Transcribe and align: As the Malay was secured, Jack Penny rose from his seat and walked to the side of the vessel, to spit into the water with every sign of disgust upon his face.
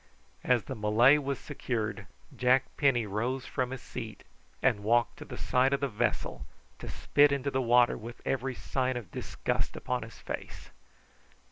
As 0.43 0.63
the 0.63 0.73
Malay 0.73 1.19
was 1.19 1.37
secured, 1.37 2.07
Jack 2.35 2.63
Penny 2.75 3.05
rose 3.05 3.45
from 3.45 3.69
his 3.69 3.83
seat 3.83 4.23
and 4.59 4.79
walked 4.79 5.17
to 5.17 5.25
the 5.25 5.37
side 5.37 5.73
of 5.73 5.79
the 5.79 5.87
vessel, 5.87 6.43
to 6.79 6.89
spit 6.89 7.31
into 7.31 7.51
the 7.51 7.61
water 7.61 7.95
with 7.99 8.19
every 8.25 8.55
sign 8.55 8.97
of 8.97 9.11
disgust 9.11 9.75
upon 9.75 10.01
his 10.01 10.17
face. 10.17 10.71